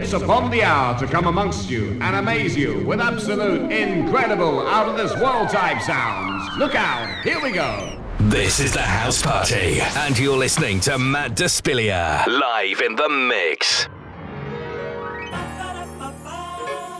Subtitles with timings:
[0.00, 4.88] It's upon the hour to come amongst you and amaze you with absolute, incredible, out
[4.88, 6.56] of this world type sounds.
[6.56, 8.00] Look out, here we go.
[8.20, 13.88] This is the house party, and you're listening to Matt Despilia live in the mix.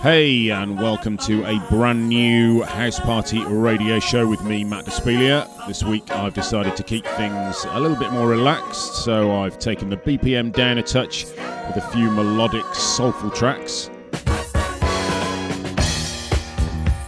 [0.02, 5.48] Hey, and welcome to a brand new House Party radio show with me, Matt Despilia.
[5.66, 9.88] This week I've decided to keep things a little bit more relaxed, so I've taken
[9.88, 11.26] the BPM down a touch
[11.68, 13.90] with a few melodic, soulful tracks.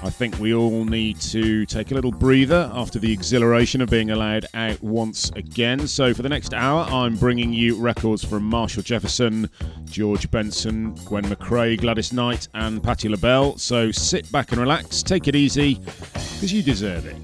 [0.03, 4.11] I think we all need to take a little breather after the exhilaration of being
[4.11, 5.89] allowed out once again.
[5.89, 9.49] So, for the next hour, I'm bringing you records from Marshall Jefferson,
[9.85, 13.57] George Benson, Gwen McCrae, Gladys Knight, and Patti LaBelle.
[13.57, 17.17] So, sit back and relax, take it easy, because you deserve it.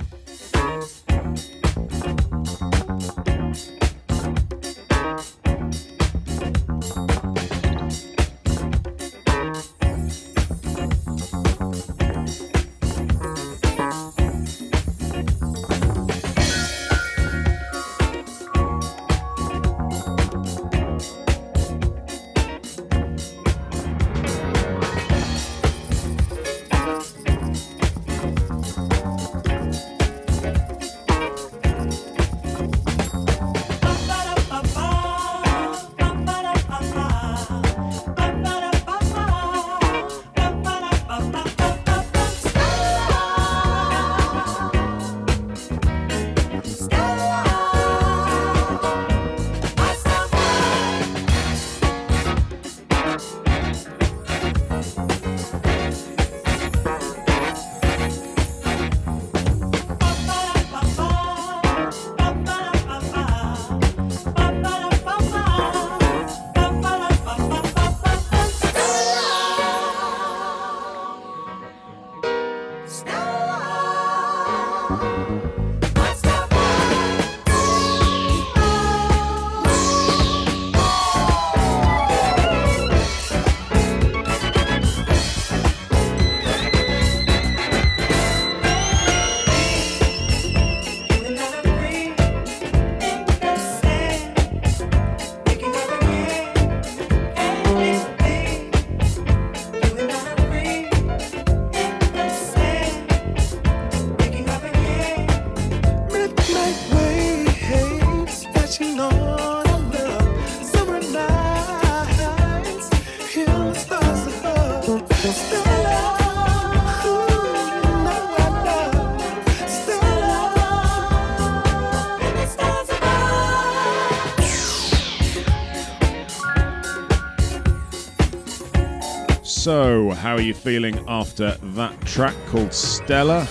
[130.15, 133.47] How are you feeling after that track called Stella?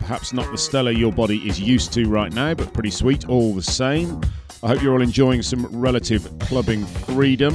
[0.00, 3.54] Perhaps not the Stella your body is used to right now, but pretty sweet all
[3.54, 4.20] the same.
[4.62, 7.54] I hope you're all enjoying some relative clubbing freedom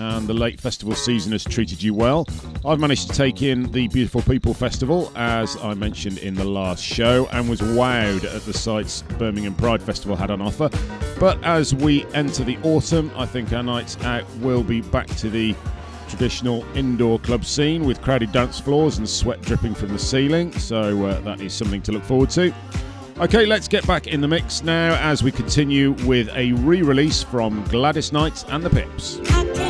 [0.00, 2.26] and the late festival season has treated you well.
[2.64, 6.82] I've managed to take in the Beautiful People Festival, as I mentioned in the last
[6.82, 10.70] show, and was wowed at the sights Birmingham Pride Festival had on offer.
[11.18, 15.28] But as we enter the autumn, I think our nights out will be back to
[15.28, 15.54] the
[16.10, 21.06] traditional indoor club scene with crowded dance floors and sweat dripping from the ceiling, so
[21.06, 22.52] uh, that is something to look forward to.
[23.18, 27.22] Okay, let's get back in the mix now as we continue with a re release
[27.22, 29.69] from Gladys Knight and the Pips.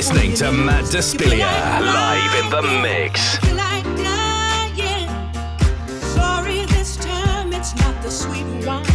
[0.00, 1.44] Listening to Matt Despilia
[1.82, 3.38] live in the mix.
[6.14, 8.90] Sorry, this time it's not the sweet wine.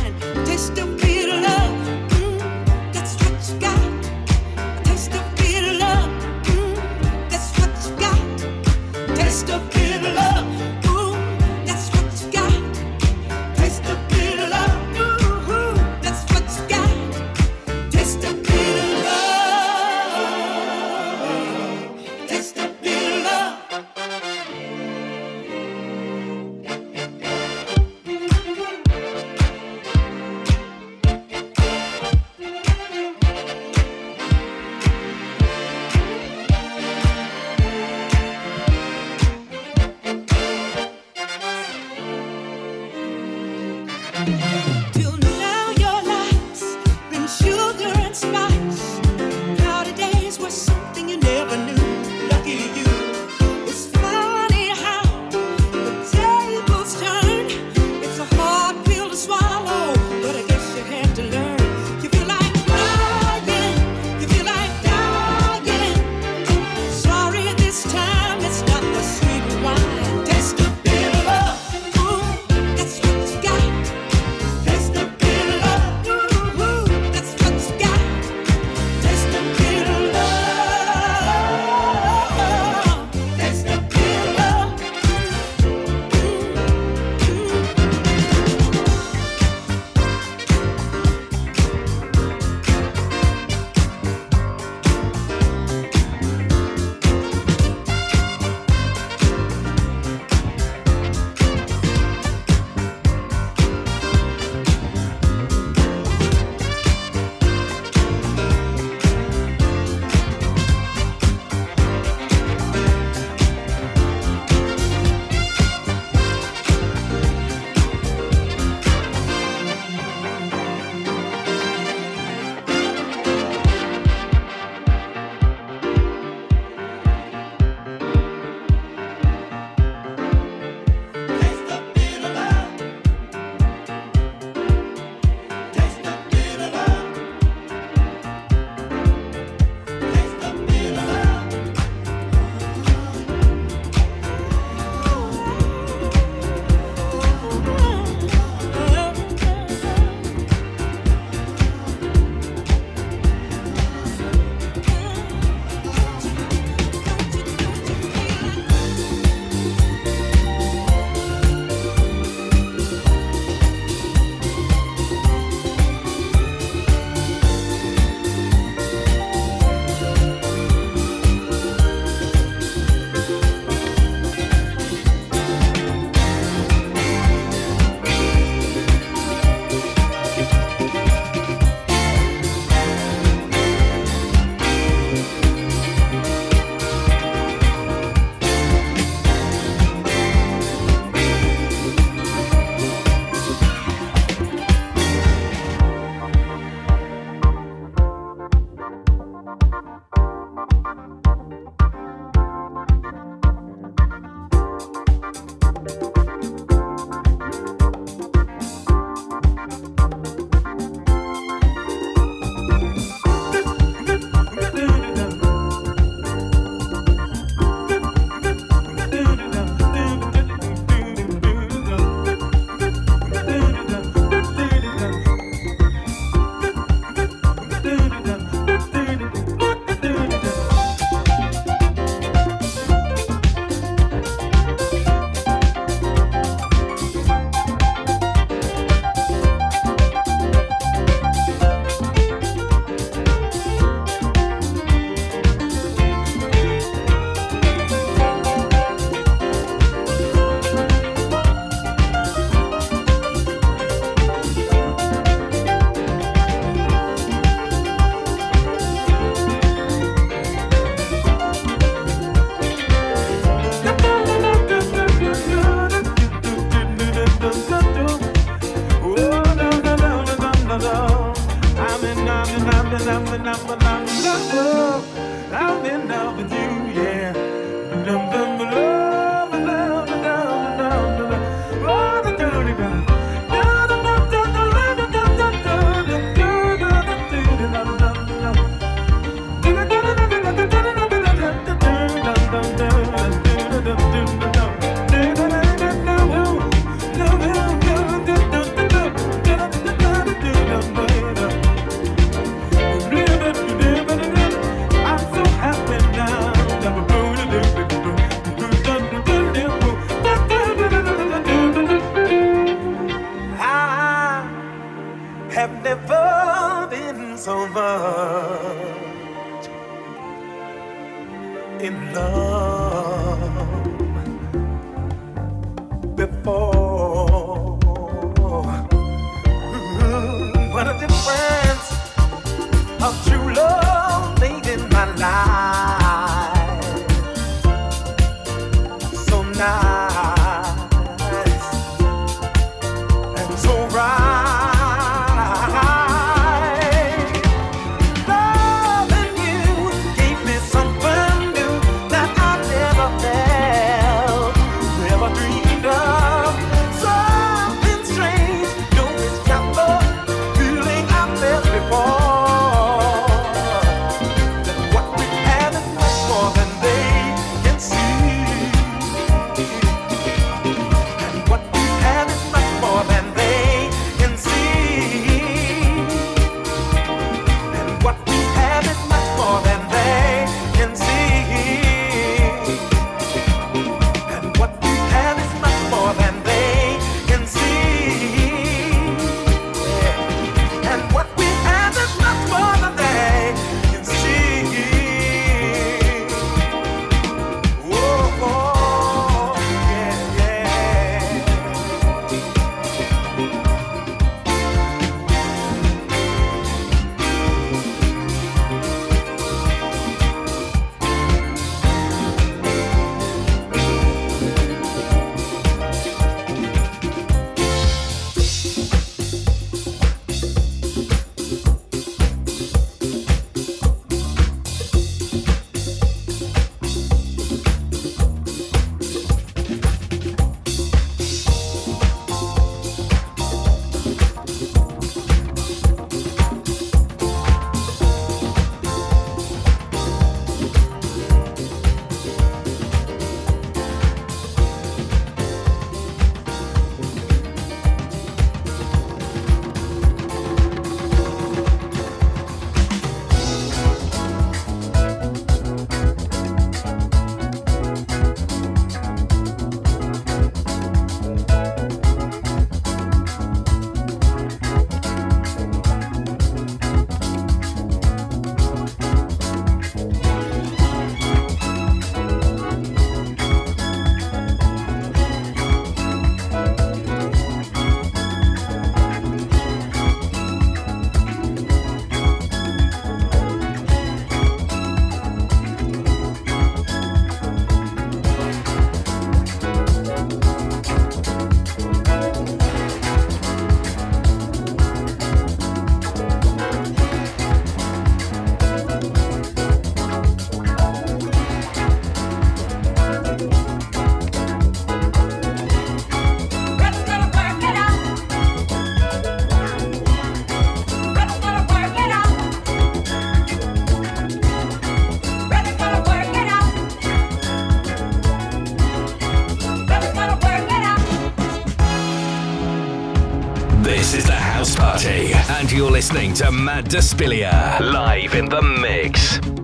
[525.66, 529.55] Of you're listening to Matt Despilia live in the mix.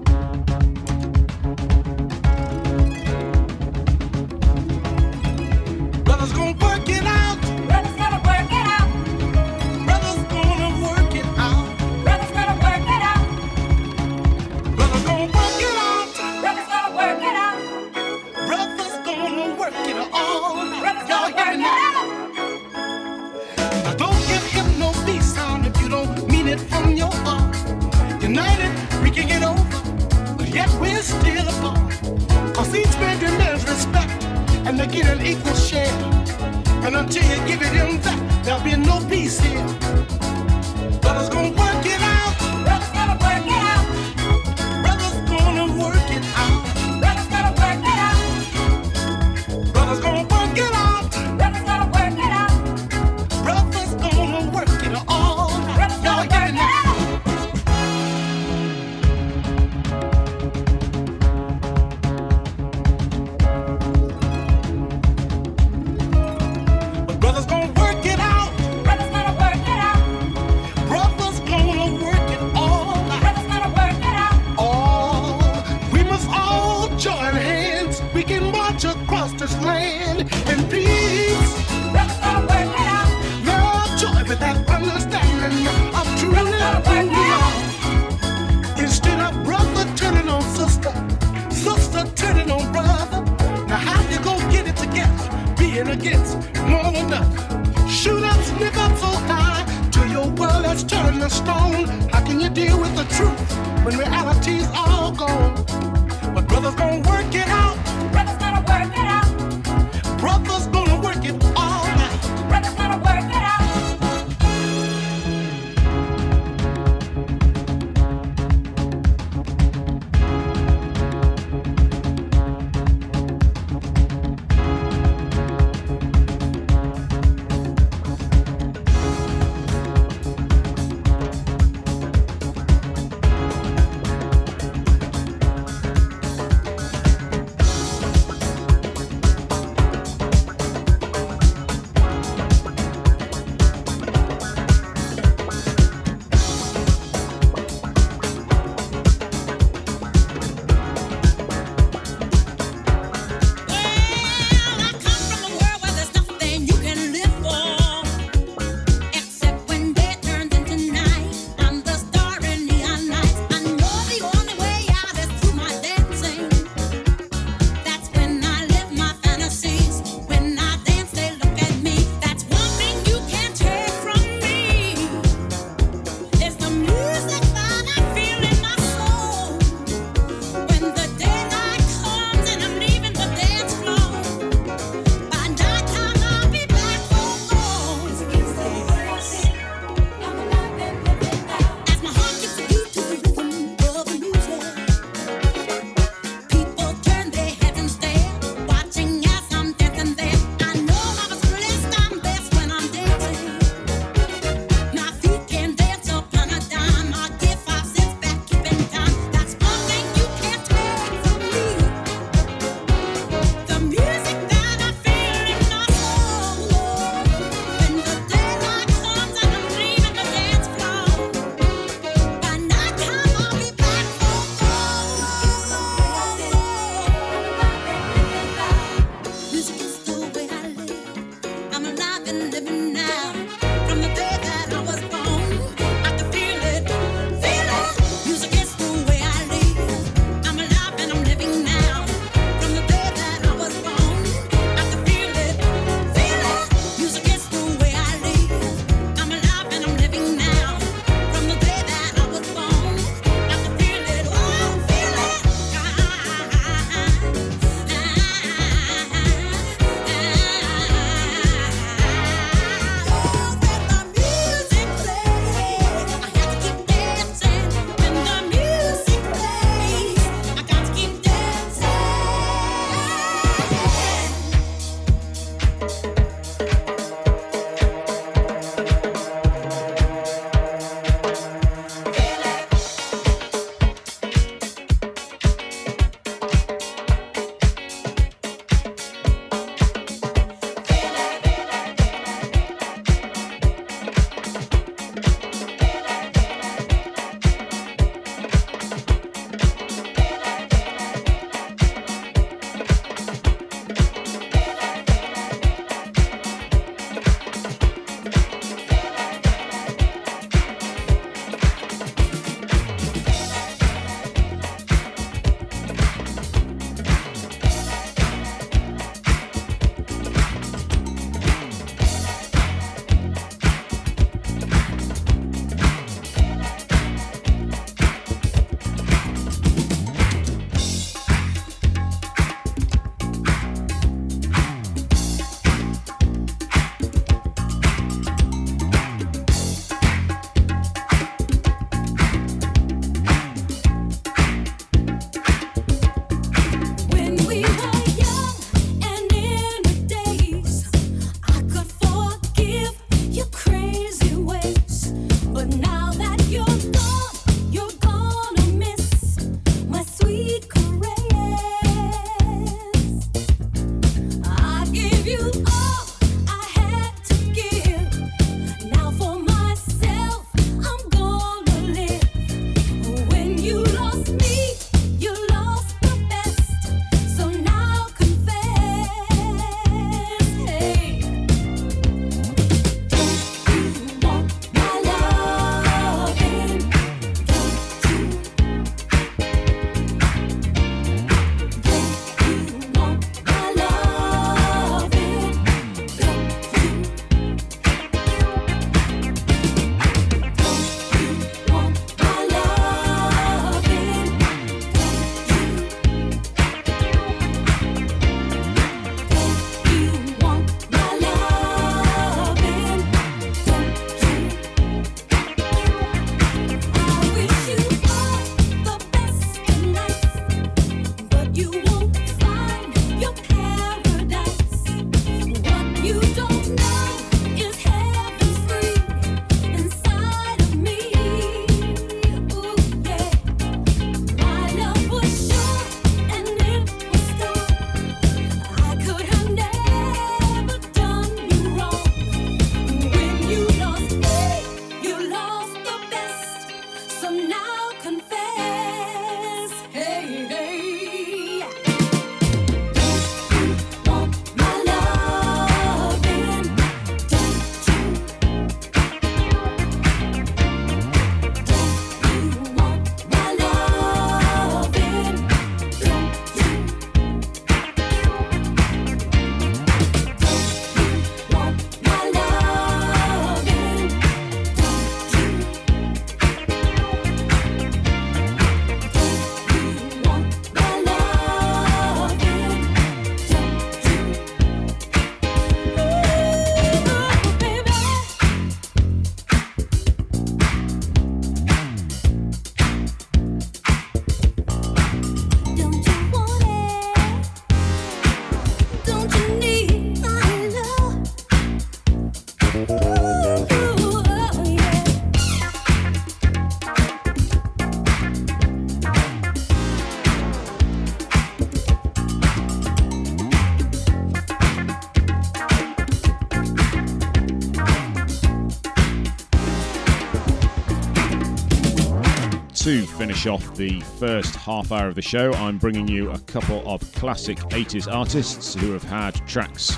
[523.22, 527.00] finish off the first half hour of the show, I'm bringing you a couple of
[527.14, 529.96] classic 80s artists who have had tracks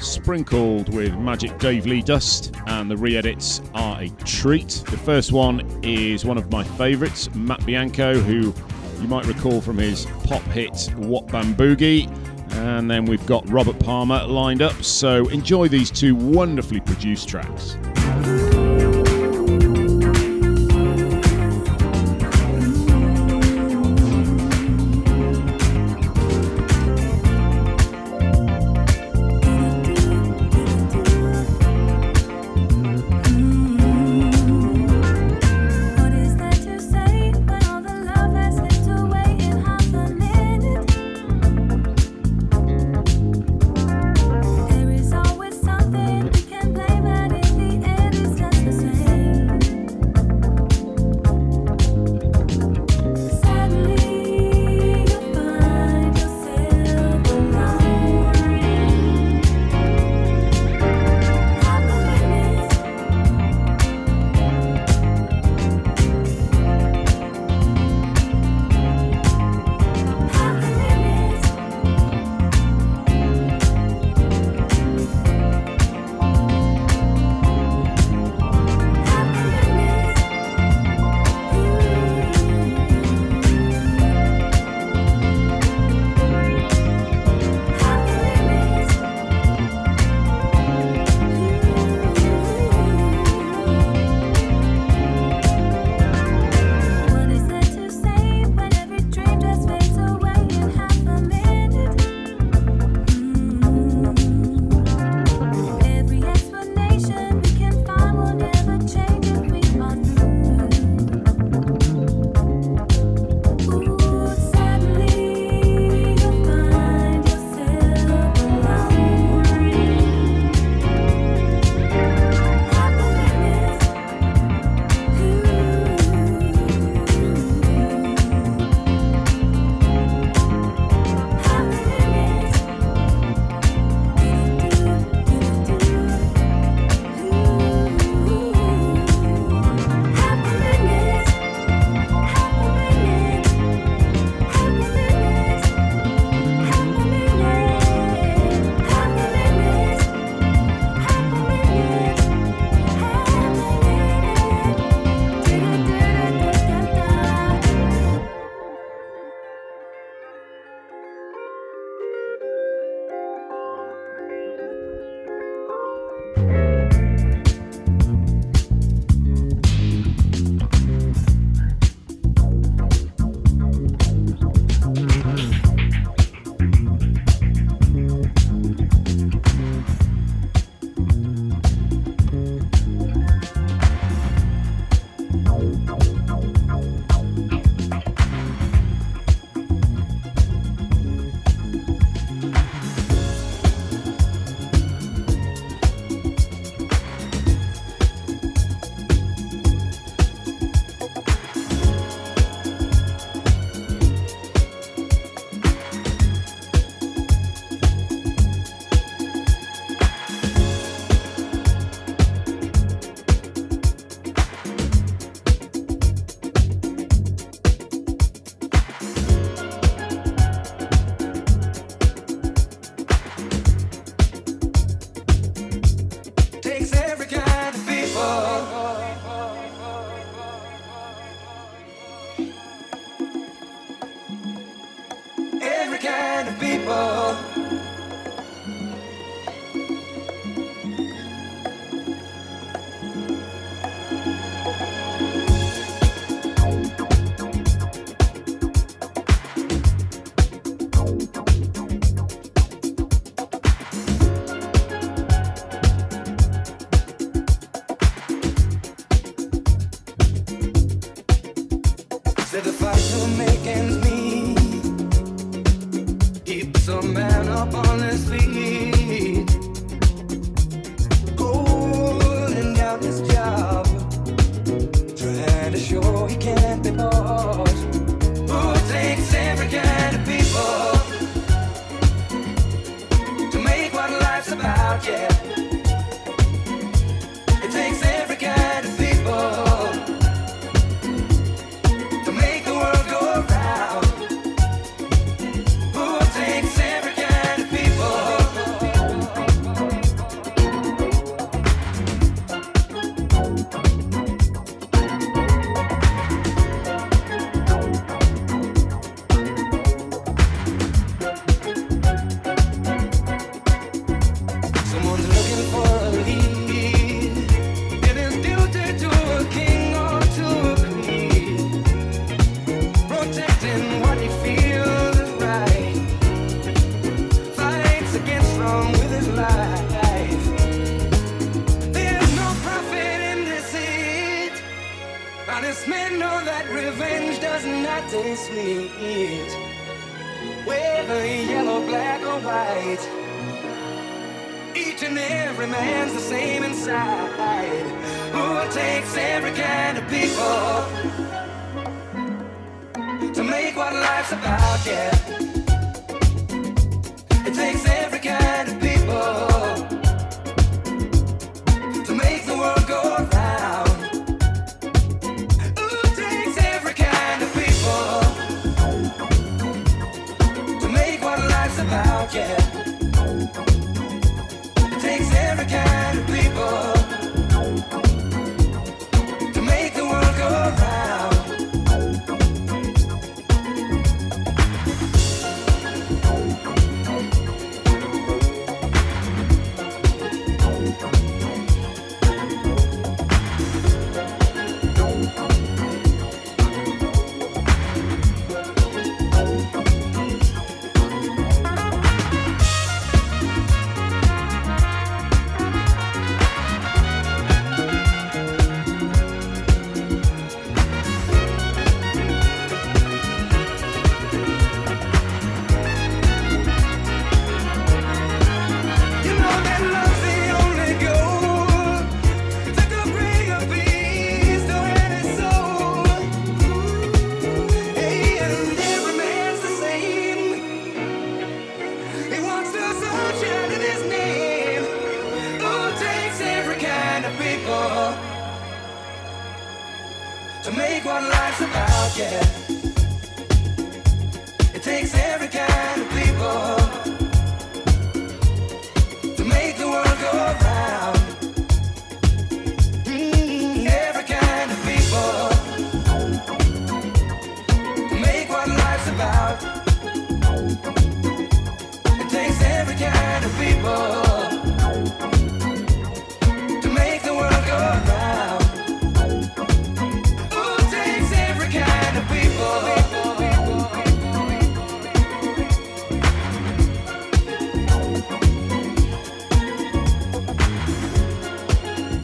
[0.00, 4.82] sprinkled with Magic Dave Lee dust, and the re edits are a treat.
[4.90, 8.52] The first one is one of my favourites, Matt Bianco, who
[9.00, 12.10] you might recall from his pop hit Wap-Bam-Boogie.
[12.54, 17.76] And then we've got Robert Palmer lined up, so enjoy these two wonderfully produced tracks.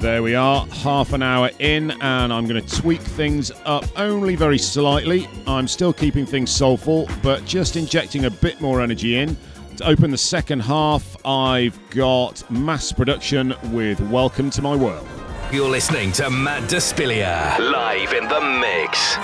[0.00, 4.34] There we are, half an hour in, and I'm going to tweak things up only
[4.34, 5.28] very slightly.
[5.46, 9.36] I'm still keeping things soulful, but just injecting a bit more energy in.
[9.76, 15.06] To open the second half, I've got mass production with Welcome to My World.
[15.52, 19.18] You're listening to Matt Despilia live in the mix.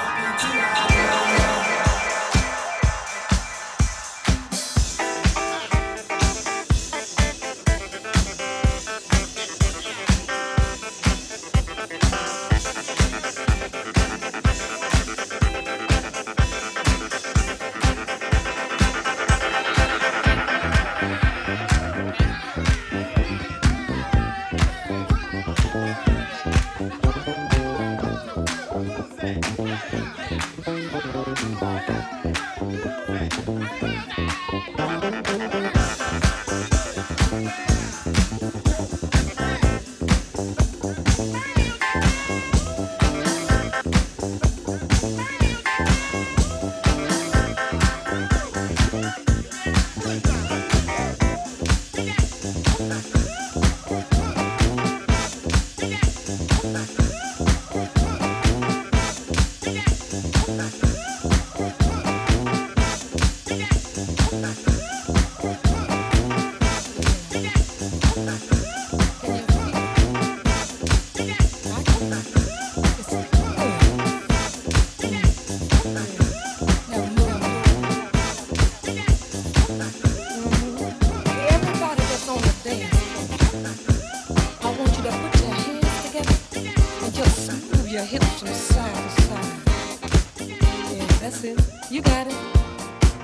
[91.91, 92.33] You got it.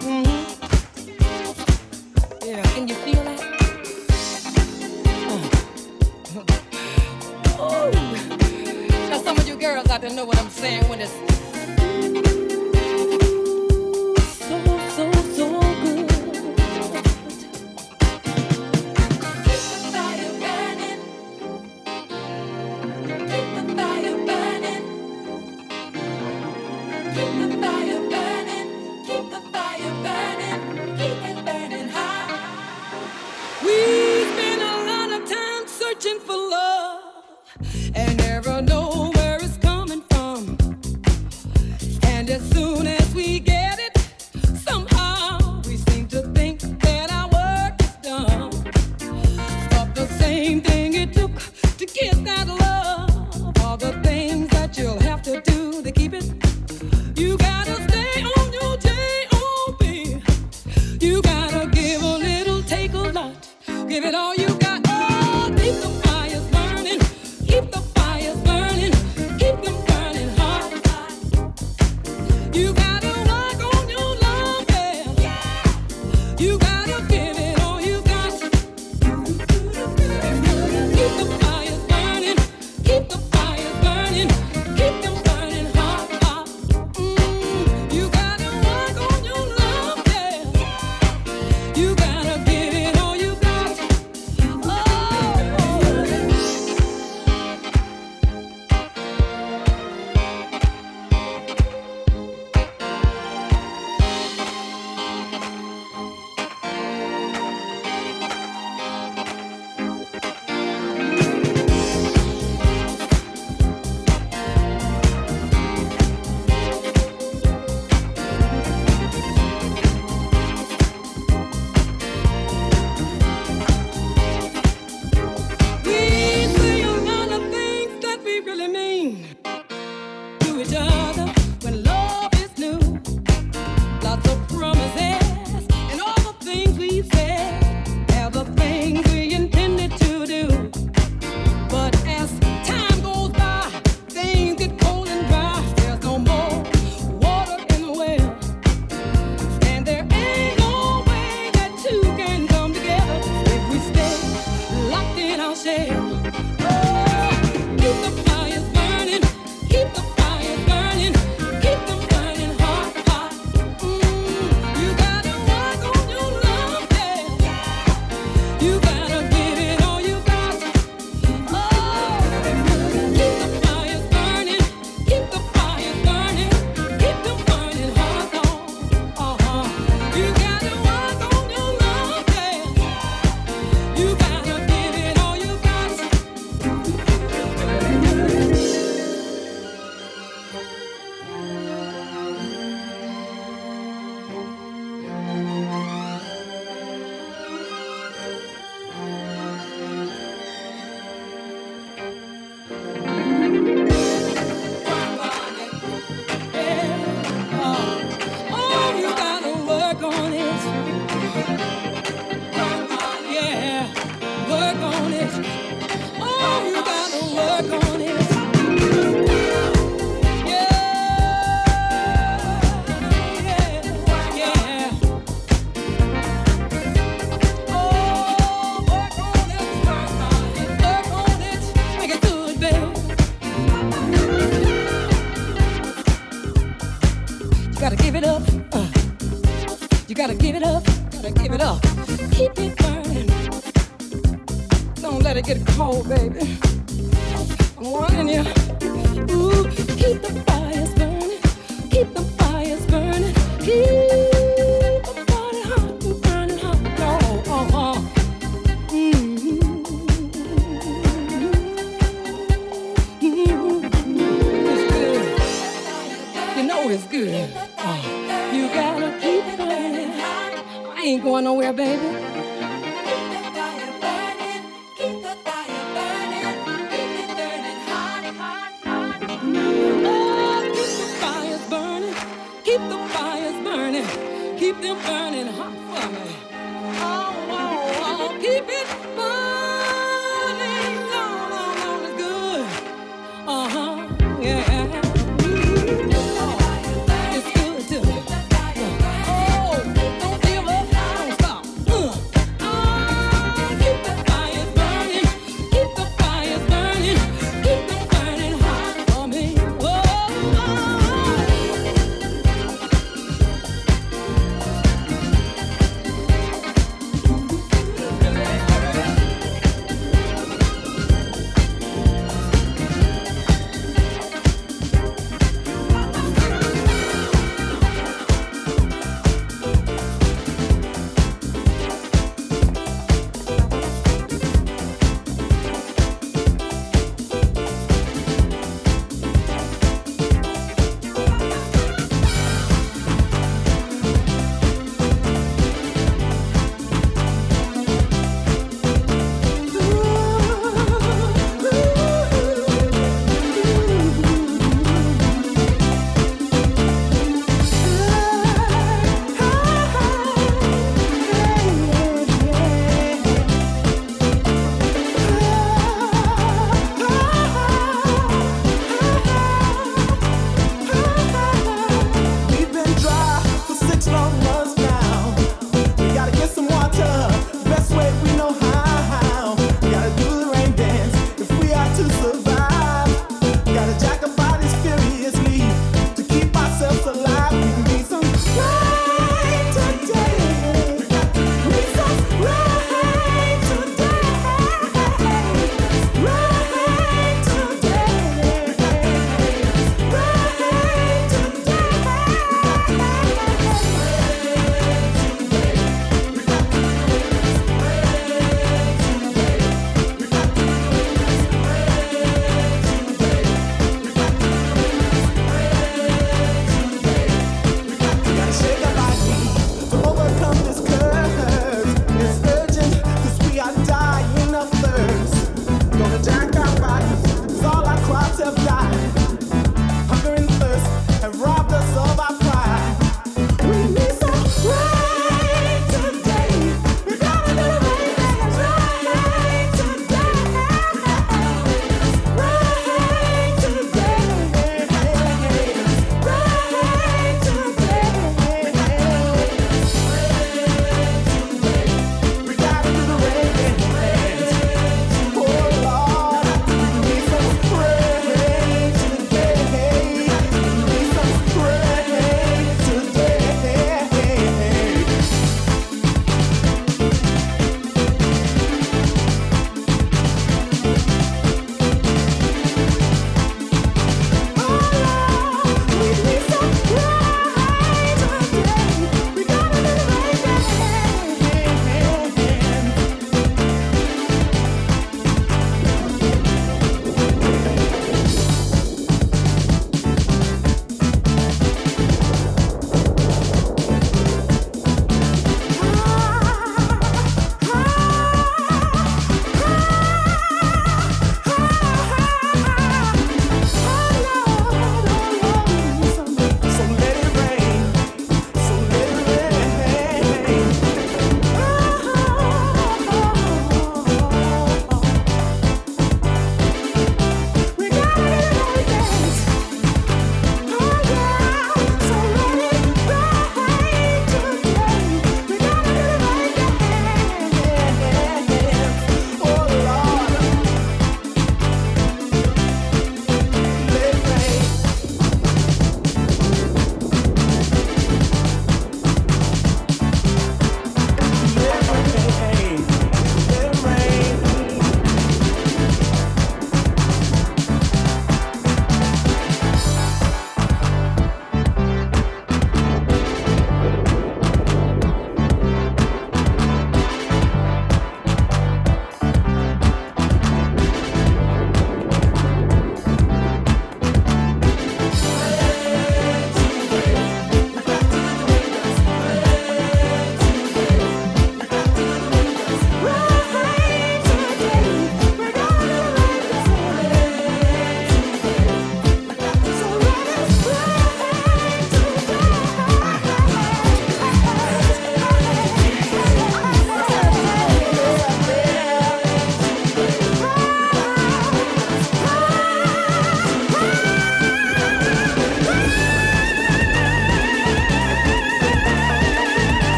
[0.00, 0.40] Mm-hmm.
[2.46, 3.40] Yeah, can you feel that?
[5.28, 6.46] Mm.
[7.62, 7.90] Oh.
[9.10, 9.86] Now some of you girls
[10.16, 11.29] know what I'm saying when it's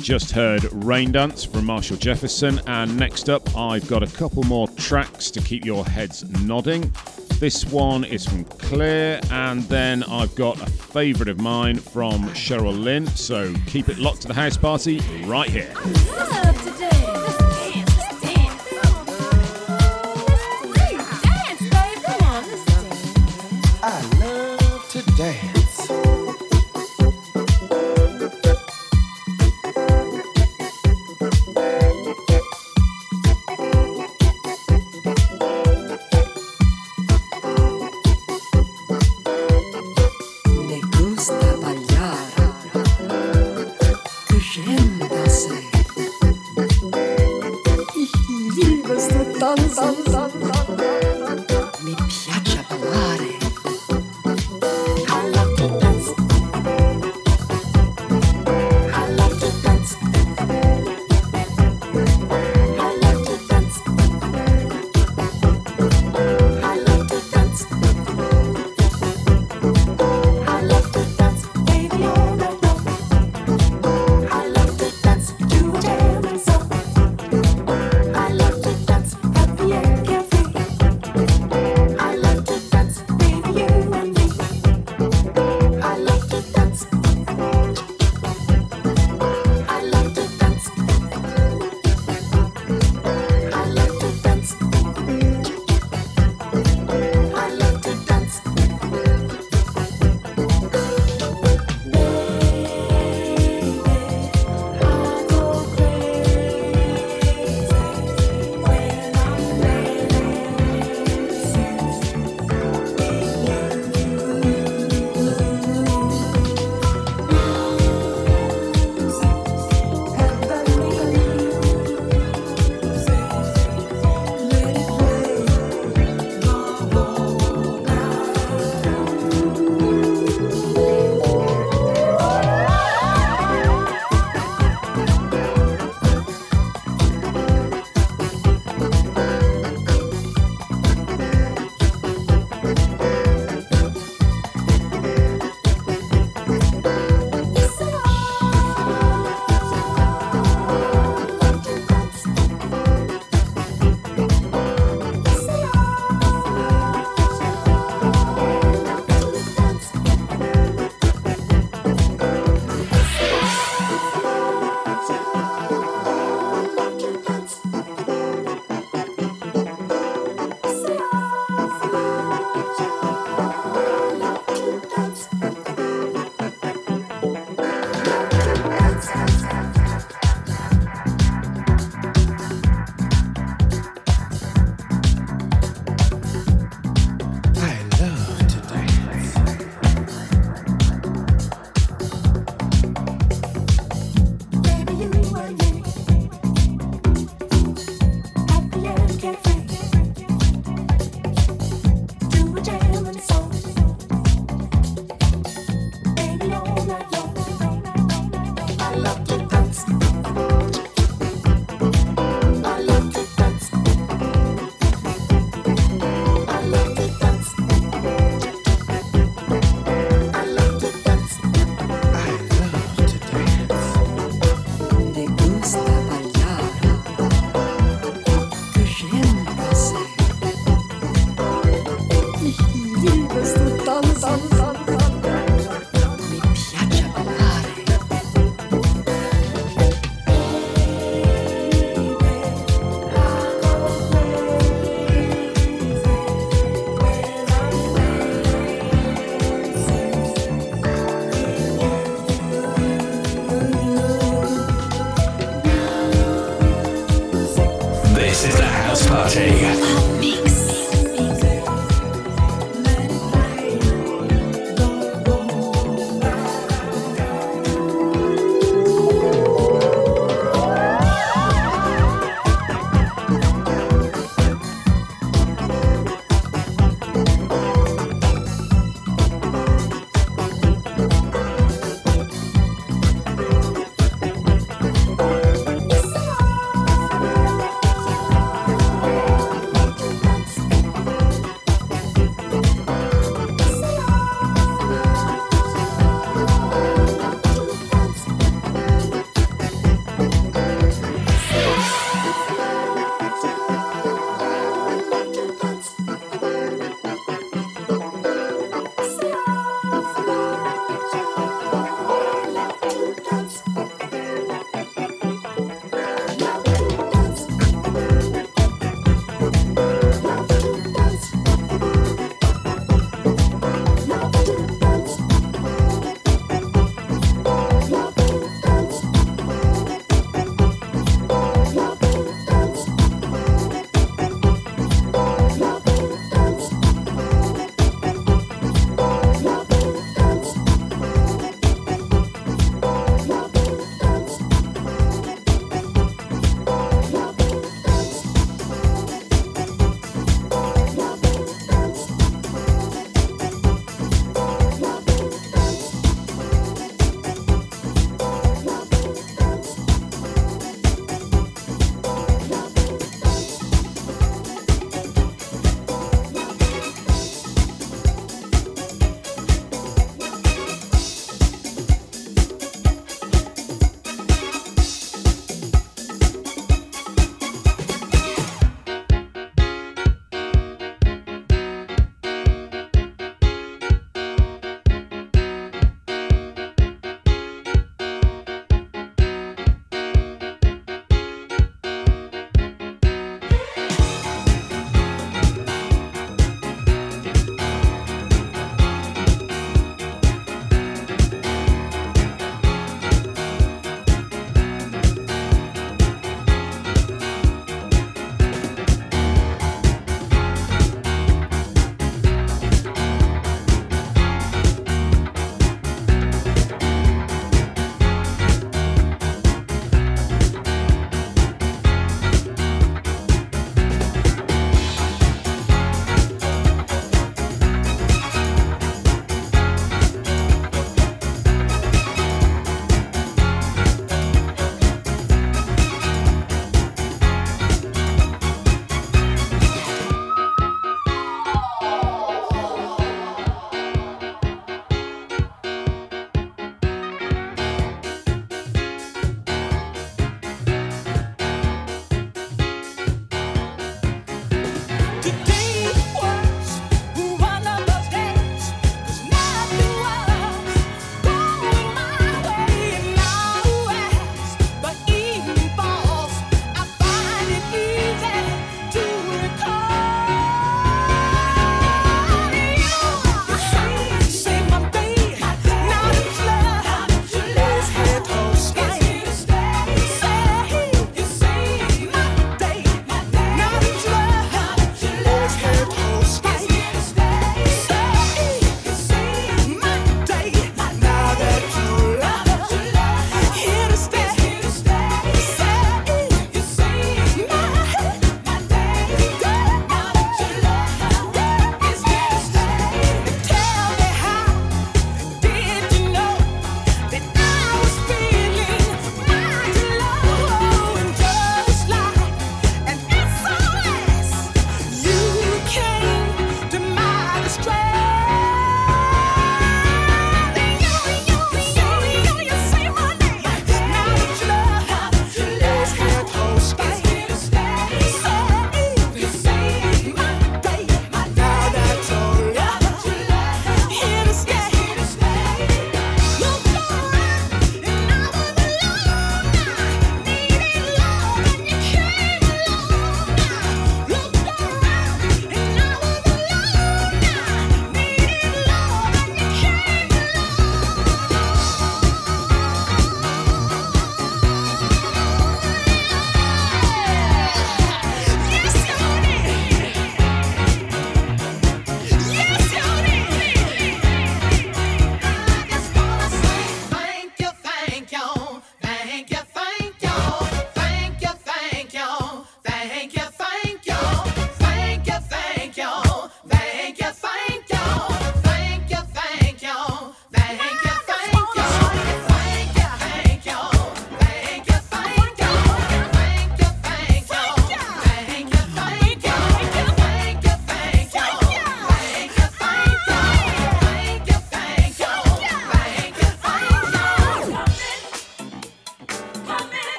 [0.00, 4.66] just heard Rain Dance from Marshall Jefferson, and next up, I've got a couple more
[4.68, 6.92] tracks to keep your heads nodding.
[7.38, 12.78] This one is from Clear, and then I've got a favourite of mine from Cheryl
[12.78, 15.72] Lynn, so keep it locked to the house party right here.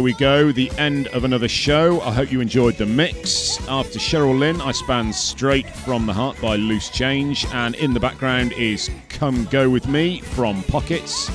[0.00, 2.00] There we go, the end of another show.
[2.00, 3.60] I hope you enjoyed the mix.
[3.68, 8.00] After Cheryl Lynn, I span straight from the heart by Loose Change, and in the
[8.00, 11.28] background is Come Go With Me from Pockets.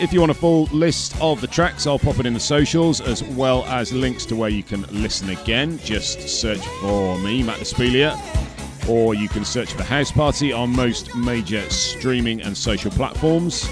[0.00, 3.00] If you want a full list of the tracks, I'll pop it in the socials
[3.00, 5.78] as well as links to where you can listen again.
[5.78, 8.18] Just search for me, Matt Despelia,
[8.88, 13.68] or you can search for House Party on most major streaming and social platforms.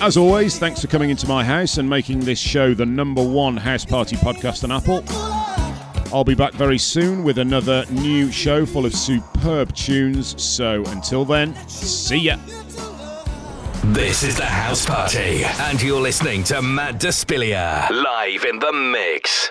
[0.00, 3.56] As always, thanks for coming into my house and making this show the number one
[3.56, 5.02] House Party podcast on Apple.
[6.14, 10.40] I'll be back very soon with another new show full of superb tunes.
[10.42, 12.36] So until then, see ya.
[13.92, 19.50] This is the house party, and you're listening to Matt Despilia live in the mix.